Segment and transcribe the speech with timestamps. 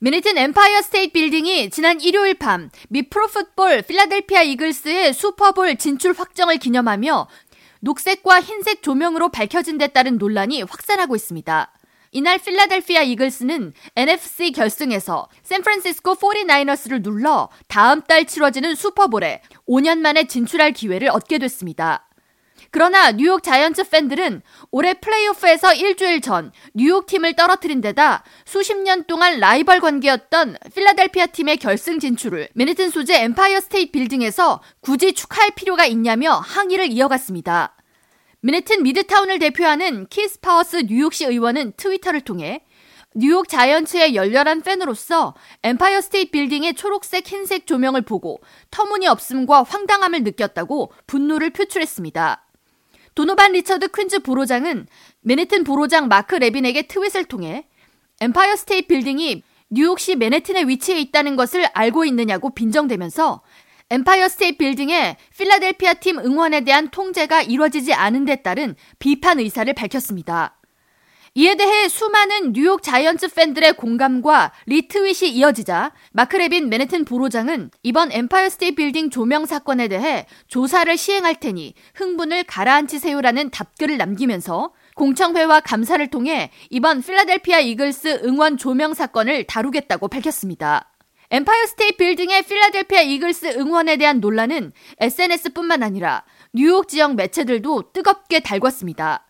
[0.00, 7.26] 맨해튼 엠파이어 스테이트 빌딩이 지난 일요일 밤 미 프로풋볼 필라델피아 이글스의 슈퍼볼 진출 확정을 기념하며
[7.80, 11.72] 녹색과 흰색 조명으로 밝혀진 데 따른 논란이 확산하고 있습니다.
[12.12, 20.72] 이날 필라델피아 이글스는 NFC 결승에서 샌프란시스코 49ers를 눌러 다음 달 치러지는 슈퍼볼에 5년 만에 진출할
[20.72, 22.07] 기회를 얻게 됐습니다.
[22.70, 29.40] 그러나 뉴욕 자이언츠 팬들은 올해 플레이오프에서 일주일 전 뉴욕 팀을 떨어뜨린 데다 수십 년 동안
[29.40, 36.32] 라이벌 관계였던 필라델피아 팀의 결승 진출을 맨해튼 소재 엠파이어 스테이트 빌딩에서 굳이 축하할 필요가 있냐며
[36.34, 37.74] 항의를 이어갔습니다.
[38.40, 42.64] 맨해튼 미드타운을 대표하는 키스 파워스 뉴욕시 의원은 트위터를 통해
[43.14, 51.50] 뉴욕 자이언츠의 열렬한 팬으로서 엠파이어 스테이트 빌딩의 초록색 흰색 조명을 보고 터무니없음과 황당함을 느꼈다고 분노를
[51.50, 52.44] 표출했습니다.
[53.18, 54.86] 도노반 리처드 퀸즈 borough장은
[55.22, 57.66] 맨해튼 borough장 마크 레빈에게 트윗을 통해
[58.20, 63.42] 엠파이어 스테이트 빌딩이 뉴욕시 맨해튼에 위치해 있다는 것을 알고 있느냐고 빈정대면서
[63.90, 70.57] 엠파이어 스테이트 빌딩의 필라델피아 팀 응원에 대한 통제가 이뤄지지 않은 데 따른 비판 의사를 밝혔습니다.
[71.38, 78.50] 이에 대해 수많은 뉴욕 자이언츠 팬들의 공감과 리트윗이 이어지자 마크 레빈 맨해튼 borough장은 이번 엠파이어
[78.50, 86.50] 스테이트 빌딩 조명 사건에 대해 조사를 시행할 테니 흥분을 가라앉히세요라는 답글을 남기면서 공청회와 감사를 통해
[86.70, 90.92] 이번 필라델피아 이글스 응원 조명 사건을 다루겠다고 밝혔습니다.
[91.30, 99.27] 엠파이어 스테이트 빌딩의 필라델피아 이글스 응원에 대한 논란은 SNS뿐만 아니라 뉴욕 지역 매체들도 뜨겁게 달궜습니다.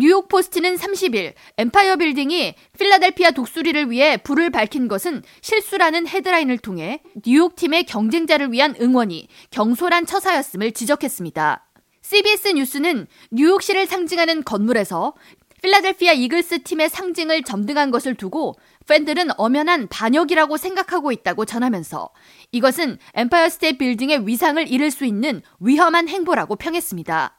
[0.00, 7.56] 뉴욕 포스트는 30일 엠파이어 빌딩이 필라델피아 독수리를 위해 불을 밝힌 것은 실수라는 헤드라인을 통해 뉴욕
[7.56, 11.66] 팀의 경쟁자를 위한 응원이 경솔한 처사였음을 지적했습니다.
[12.00, 15.14] CBS 뉴스는 뉴욕시를 상징하는 건물에서
[15.62, 18.54] 필라델피아 이글스 팀의 상징을 점등한 것을 두고
[18.86, 22.08] 팬들은 엄연한 반역이라고 생각하고 있다고 전하면서
[22.52, 27.37] 이것은 엠파이어 스테이트 빌딩의 위상을 잃을 수 있는 위험한 행보라고 평했습니다.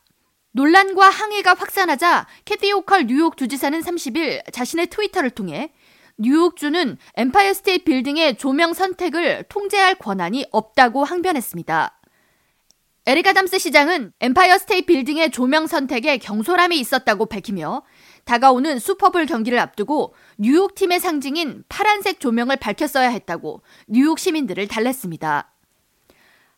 [0.52, 5.72] 논란과 항의가 확산하자 캐시 호컬 뉴욕 주지사는 30일 자신의 트위터를 통해
[6.18, 11.96] 뉴욕주는 엠파이어 스테이트 빌딩의 조명 선택을 통제할 권한이 없다고 항변했습니다.
[13.06, 17.84] 에릭 아담스 시장은 엠파이어 스테이트 빌딩의 조명 선택에 경솔함이 있었다고 밝히며
[18.26, 25.54] 다가오는 슈퍼볼 경기를 앞두고 뉴욕 팀의 상징인 파란색 조명을 밝혔어야 했다고 뉴욕 시민들을 달랬습니다.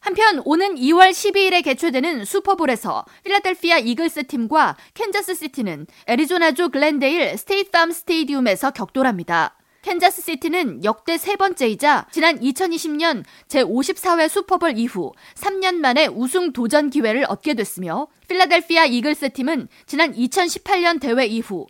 [0.01, 7.91] 한편 오는 2월 12일에 개최되는 슈퍼볼에서 필라델피아 이글스 팀과 캔자스 시티는 애리조나주 글렌데일 스테이트 팜
[7.91, 9.55] 스테디움에서 격돌합니다.
[9.83, 17.25] 캔자스 시티는 역대 세 번째이자 지난 2020년 제54회 슈퍼볼 이후 3년 만에 우승 도전 기회를
[17.29, 21.67] 얻게 됐으며 필라델피아 이글스 팀은 지난 2018년 대회 이후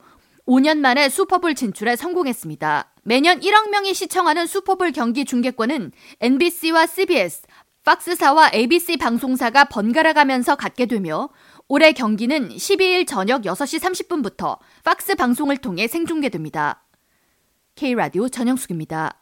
[0.48, 2.92] 5년 만에 슈퍼볼 진출에 성공했습니다.
[3.04, 7.44] 매년 1억 명이 시청하는 슈퍼볼 경기 중계권은 NBC와 CBS,
[7.84, 11.30] 팍스사와 ABC 방송사가 번갈아 가면서 갖게 되며
[11.68, 16.86] 올해 경기는 12일 저녁 6시 30분부터 팍스 방송을 통해 생중계됩니다.
[17.76, 19.21] K라디오 전영숙입니다.